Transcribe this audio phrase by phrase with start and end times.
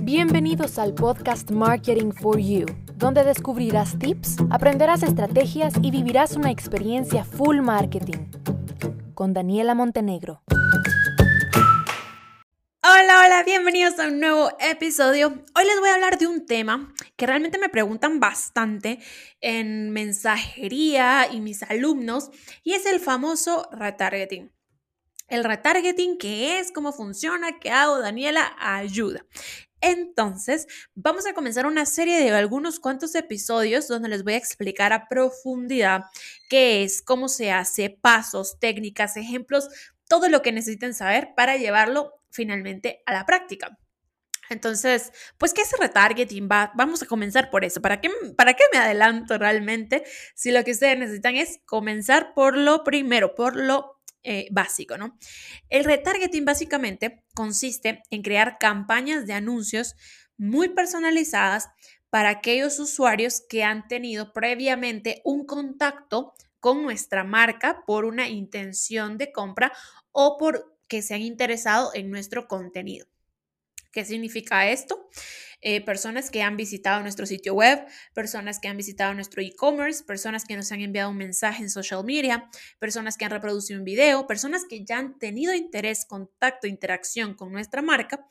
[0.00, 7.24] Bienvenidos al podcast Marketing for You, donde descubrirás tips, aprenderás estrategias y vivirás una experiencia
[7.24, 8.30] full marketing.
[9.14, 10.42] Con Daniela Montenegro.
[12.82, 15.28] Hola, hola, bienvenidos a un nuevo episodio.
[15.28, 18.98] Hoy les voy a hablar de un tema que realmente me preguntan bastante
[19.40, 22.30] en mensajería y mis alumnos
[22.64, 24.50] y es el famoso retargeting.
[25.32, 26.72] El retargeting, ¿qué es?
[26.72, 27.58] ¿Cómo funciona?
[27.58, 28.00] ¿Qué hago?
[28.00, 29.24] Daniela, ayuda.
[29.80, 34.92] Entonces, vamos a comenzar una serie de algunos cuantos episodios donde les voy a explicar
[34.92, 36.02] a profundidad
[36.50, 39.70] qué es, cómo se hace, pasos, técnicas, ejemplos,
[40.06, 43.78] todo lo que necesiten saber para llevarlo finalmente a la práctica.
[44.50, 46.46] Entonces, pues, ¿qué es retargeting?
[46.46, 47.80] Va, vamos a comenzar por eso.
[47.80, 50.04] ¿Para qué, ¿Para qué me adelanto realmente
[50.34, 55.18] si lo que ustedes necesitan es comenzar por lo primero, por lo eh, básico, ¿no?
[55.68, 59.96] El retargeting básicamente consiste en crear campañas de anuncios
[60.36, 61.68] muy personalizadas
[62.10, 69.18] para aquellos usuarios que han tenido previamente un contacto con nuestra marca por una intención
[69.18, 69.72] de compra
[70.12, 73.06] o por que se han interesado en nuestro contenido.
[73.92, 75.08] ¿Qué significa esto?
[75.60, 80.44] Eh, personas que han visitado nuestro sitio web, personas que han visitado nuestro e-commerce, personas
[80.44, 82.48] que nos han enviado un mensaje en social media,
[82.80, 87.52] personas que han reproducido un video, personas que ya han tenido interés, contacto, interacción con
[87.52, 88.26] nuestra marca.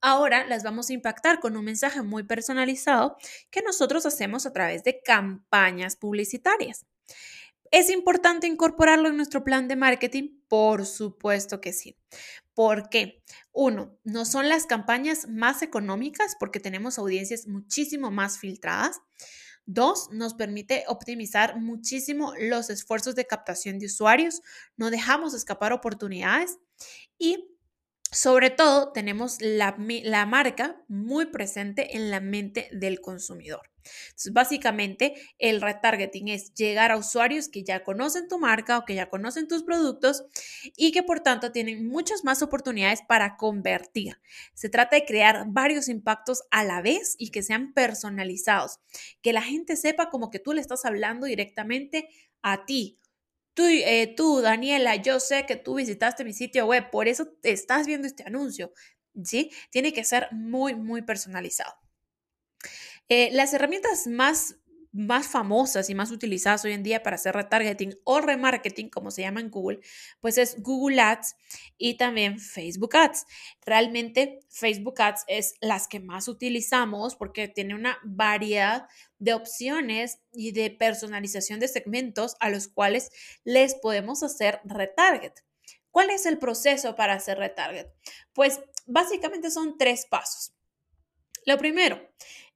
[0.00, 3.16] Ahora las vamos a impactar con un mensaje muy personalizado
[3.50, 6.86] que nosotros hacemos a través de campañas publicitarias.
[7.72, 10.38] ¿Es importante incorporarlo en nuestro plan de marketing?
[10.46, 11.96] Por supuesto que sí.
[12.56, 13.22] ¿Por qué?
[13.52, 19.02] Uno, no son las campañas más económicas porque tenemos audiencias muchísimo más filtradas.
[19.66, 24.40] Dos, nos permite optimizar muchísimo los esfuerzos de captación de usuarios.
[24.78, 26.56] No dejamos escapar oportunidades.
[27.18, 27.46] Y
[28.10, 33.70] sobre todo, tenemos la, la, marca muy presente en la mente del consumidor.
[34.06, 38.94] Entonces, básicamente, el retargeting es llegar a usuarios que ya conocen tu marca o que
[38.94, 40.24] ya conocen tus productos
[40.76, 44.20] y que por tanto tienen muchas más oportunidades para convertir.
[44.54, 48.80] Se trata de crear varios impactos a la vez y que sean personalizados,
[49.22, 52.08] que la gente sepa como que tú le estás hablando directamente
[52.42, 52.98] a ti
[53.56, 57.86] Tú, eh, tú, Daniela, yo sé que tú visitaste mi sitio web, por eso estás
[57.86, 58.70] viendo este anuncio,
[59.24, 59.50] ¿sí?
[59.70, 61.72] Tiene que ser muy, muy personalizado.
[63.08, 64.56] Eh, las herramientas más
[64.96, 69.22] más famosas y más utilizadas hoy en día para hacer retargeting o remarketing, como se
[69.22, 69.80] llama en Google,
[70.20, 71.36] pues es Google Ads
[71.76, 73.26] y también Facebook Ads.
[73.64, 80.52] Realmente Facebook Ads es las que más utilizamos porque tiene una variedad de opciones y
[80.52, 83.10] de personalización de segmentos a los cuales
[83.44, 85.44] les podemos hacer retarget.
[85.90, 87.92] ¿Cuál es el proceso para hacer retarget?
[88.32, 90.54] Pues básicamente son tres pasos.
[91.46, 92.00] Lo primero,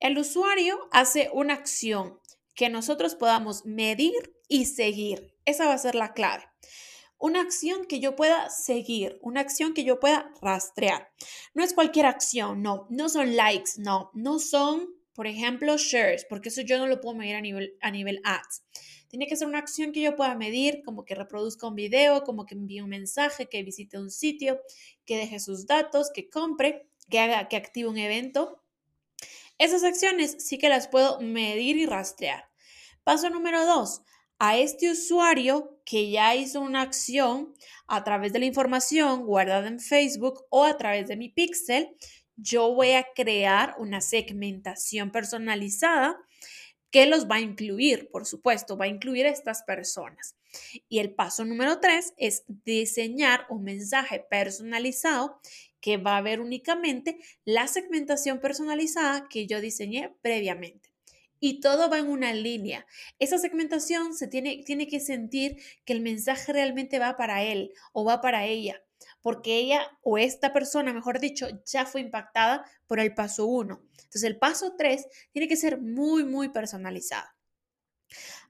[0.00, 2.18] el usuario hace una acción
[2.54, 5.34] que nosotros podamos medir y seguir.
[5.44, 6.44] Esa va a ser la clave.
[7.18, 11.10] Una acción que yo pueda seguir, una acción que yo pueda rastrear.
[11.52, 16.48] No es cualquier acción, no, no son likes, no, no son, por ejemplo, shares, porque
[16.48, 18.62] eso yo no lo puedo medir a nivel, a nivel ads.
[19.08, 22.46] Tiene que ser una acción que yo pueda medir, como que reproduzca un video, como
[22.46, 24.60] que envíe un mensaje, que visite un sitio,
[25.04, 28.59] que deje sus datos, que compre, que haga, que active un evento.
[29.60, 32.48] Esas acciones sí que las puedo medir y rastrear.
[33.04, 34.00] Paso número dos,
[34.38, 37.52] a este usuario que ya hizo una acción
[37.86, 41.94] a través de la información guardada en Facebook o a través de mi pixel,
[42.36, 46.16] yo voy a crear una segmentación personalizada
[46.90, 50.36] que los va a incluir, por supuesto, va a incluir a estas personas.
[50.88, 55.38] Y el paso número tres es diseñar un mensaje personalizado
[55.80, 60.90] que va a ver únicamente la segmentación personalizada que yo diseñé previamente
[61.40, 62.86] y todo va en una línea.
[63.18, 68.04] Esa segmentación se tiene, tiene que sentir que el mensaje realmente va para él o
[68.04, 68.82] va para ella,
[69.22, 73.82] porque ella o esta persona, mejor dicho, ya fue impactada por el paso 1.
[73.90, 77.26] Entonces el paso 3 tiene que ser muy, muy personalizado.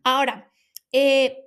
[0.02, 0.50] Ahora,
[0.92, 1.44] eh,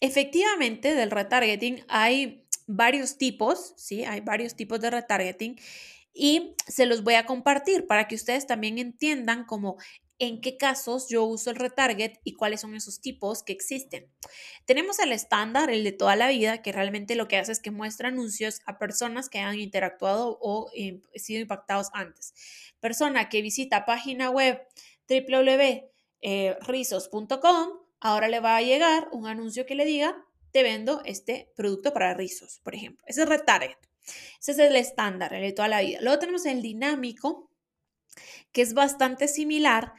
[0.00, 4.04] efectivamente del retargeting hay varios tipos, ¿sí?
[4.04, 5.56] Hay varios tipos de retargeting
[6.12, 9.76] y se los voy a compartir para que ustedes también entiendan cómo
[10.18, 14.10] en qué casos yo uso el retarget y cuáles son esos tipos que existen.
[14.64, 17.70] Tenemos el estándar, el de toda la vida, que realmente lo que hace es que
[17.70, 22.32] muestra anuncios a personas que han interactuado o eh, sido impactados antes.
[22.80, 24.62] Persona que visita página web
[25.08, 27.68] www.rizos.com,
[28.00, 32.14] ahora le va a llegar un anuncio que le diga, te vendo este producto para
[32.14, 33.04] rizos, por ejemplo.
[33.06, 33.78] Ese es retarget.
[34.40, 35.98] Ese es el estándar, de toda la vida.
[36.00, 37.50] Luego tenemos el dinámico,
[38.52, 39.92] que es bastante similar,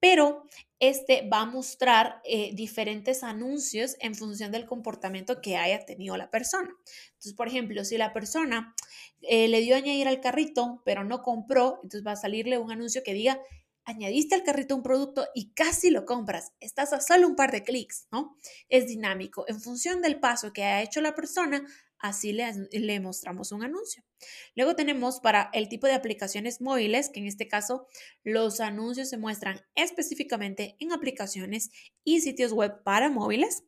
[0.00, 0.46] pero
[0.80, 6.28] este va a mostrar eh, diferentes anuncios en función del comportamiento que haya tenido la
[6.28, 6.70] persona.
[7.10, 8.74] Entonces, por ejemplo, si la persona
[9.20, 12.72] eh, le dio a añadir al carrito, pero no compró, entonces va a salirle un
[12.72, 13.40] anuncio que diga,
[13.84, 16.52] añadiste al carrito un producto y casi lo compras.
[16.60, 18.36] Estás a solo un par de clics, ¿no?
[18.68, 19.44] Es dinámico.
[19.48, 21.66] En función del paso que ha hecho la persona,
[22.02, 24.02] así le, mostramos un anuncio.
[24.56, 27.86] Luego tenemos para el tipo de aplicaciones móviles, que en este caso
[28.24, 31.70] los anuncios se muestran específicamente en aplicaciones
[32.04, 33.64] y sitios web para móviles.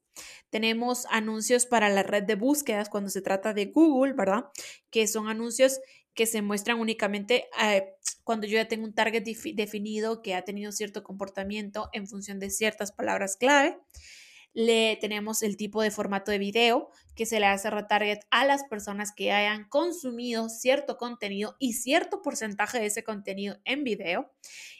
[0.50, 4.46] Tenemos anuncios para la red de búsquedas cuando se trata de Google, ¿verdad?
[4.90, 5.80] Que son anuncios
[6.14, 9.24] que se muestran únicamente eh, cuando yo ya tengo un target
[9.54, 13.78] definido que ha tenido cierto comportamiento en función de ciertas palabras clave.
[14.54, 18.64] Le tenemos el tipo de formato de video que se le hace retarget a las
[18.64, 24.32] personas que hayan consumido cierto contenido y cierto porcentaje de ese contenido en video.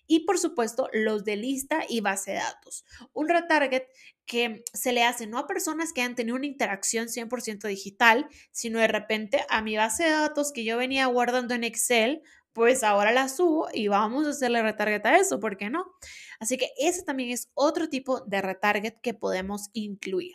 [0.07, 2.85] Y por supuesto, los de lista y base de datos.
[3.13, 3.89] Un retarget
[4.27, 8.79] que se le hace no a personas que han tenido una interacción 100% digital, sino
[8.79, 12.23] de repente a mi base de datos que yo venía guardando en Excel
[12.55, 15.93] pues ahora la subo y vamos a hacerle retarget a eso, ¿por qué no?
[16.41, 20.35] Así que ese también es otro tipo de retarget que podemos incluir.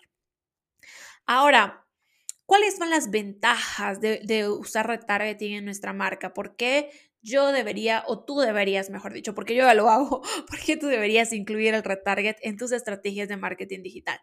[1.26, 1.86] Ahora,
[2.46, 6.34] ¿cuáles son las ventajas de, usar retargeting en nuestra marca?
[6.34, 6.90] ¿Por qué
[7.22, 11.34] yo debería, o tú deberías, mejor dicho, porque yo ya lo hago, porque tú deberías
[11.34, 14.20] incluir el retarget en tus estrategias de marketing digital.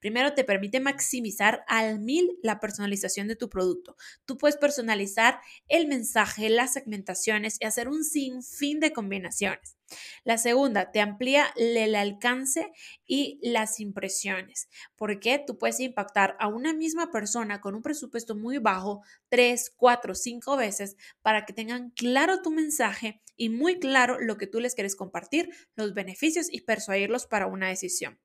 [0.00, 3.96] Primero, te permite maximizar al mil la personalización de tu producto.
[4.24, 9.77] Tú puedes personalizar el mensaje, las segmentaciones y hacer un sinfín de combinaciones.
[10.24, 12.72] La segunda, te amplía el alcance
[13.06, 18.58] y las impresiones, porque tú puedes impactar a una misma persona con un presupuesto muy
[18.58, 24.36] bajo tres, cuatro, cinco veces para que tengan claro tu mensaje y muy claro lo
[24.36, 28.18] que tú les quieres compartir, los beneficios y persuadirlos para una decisión.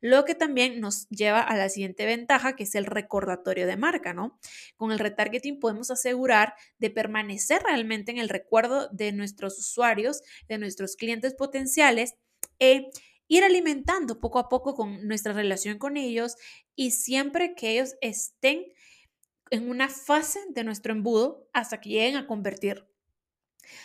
[0.00, 4.14] Lo que también nos lleva a la siguiente ventaja, que es el recordatorio de marca,
[4.14, 4.38] ¿no?
[4.76, 10.58] Con el retargeting podemos asegurar de permanecer realmente en el recuerdo de nuestros usuarios, de
[10.58, 12.14] nuestros clientes potenciales.
[12.58, 12.90] e
[13.28, 16.36] ir alimentando poco a poco con nuestra relación con ellos
[16.74, 18.66] y siempre que ellos estén
[19.50, 22.90] en una fase de nuestro embudo hasta que lleguen a convertir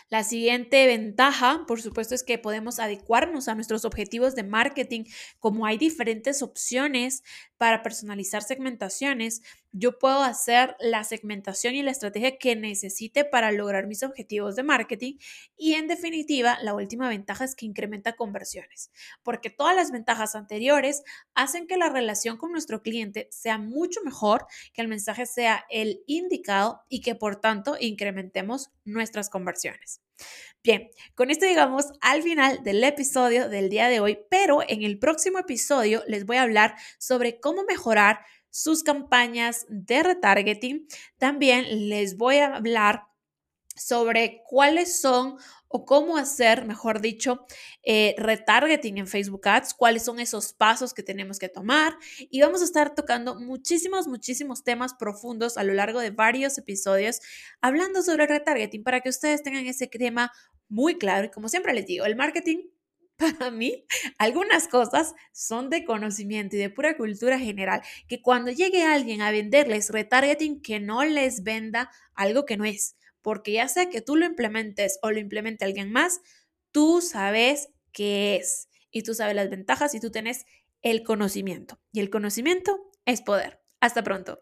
[0.09, 5.03] la siguiente ventaja, por supuesto, es que podemos adecuarnos a nuestros objetivos de marketing,
[5.39, 7.23] como hay diferentes opciones
[7.57, 9.41] para personalizar segmentaciones,
[9.77, 14.63] yo puedo hacer la segmentación y la estrategia que necesite para lograr mis objetivos de
[14.63, 15.17] marketing.
[15.57, 18.89] Y en definitiva, la última ventaja es que incrementa conversiones,
[19.21, 24.47] porque todas las ventajas anteriores hacen que la relación con nuestro cliente sea mucho mejor,
[24.73, 29.99] que el mensaje sea el indicado y que por tanto incrementemos nuestras conversiones.
[30.63, 34.97] Bien, con esto llegamos al final del episodio del día de hoy, pero en el
[34.97, 38.19] próximo episodio les voy a hablar sobre cómo mejorar
[38.55, 40.87] sus campañas de retargeting.
[41.17, 43.03] También les voy a hablar
[43.75, 45.35] sobre cuáles son
[45.67, 47.45] o cómo hacer, mejor dicho,
[47.83, 51.97] eh, retargeting en Facebook Ads, cuáles son esos pasos que tenemos que tomar.
[52.29, 57.19] Y vamos a estar tocando muchísimos, muchísimos temas profundos a lo largo de varios episodios,
[57.59, 60.31] hablando sobre retargeting para que ustedes tengan ese tema
[60.69, 61.25] muy claro.
[61.25, 62.69] Y como siempre les digo, el marketing
[63.17, 63.85] para mí,
[64.17, 69.31] algunas cosas son de conocimiento y de pura cultura general, que cuando llegue alguien a
[69.31, 74.15] venderles retargeting, que no les venda algo que no es, porque ya sea que tú
[74.15, 76.21] lo implementes o lo implemente alguien más,
[76.71, 80.45] tú sabes qué es y tú sabes las ventajas y tú tienes
[80.81, 81.79] el conocimiento.
[81.91, 83.59] Y el conocimiento es poder.
[83.79, 84.41] Hasta pronto.